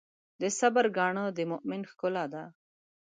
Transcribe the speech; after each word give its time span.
د 0.41 0.43
صبر 0.59 0.85
ګاڼه 0.97 1.23
د 1.37 1.39
مؤمن 1.51 1.81
ښکلا 1.91 2.25
ده. 2.33 2.43